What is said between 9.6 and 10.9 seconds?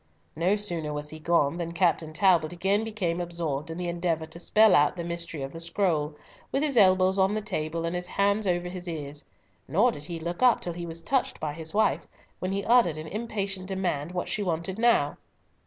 nor did he look up till he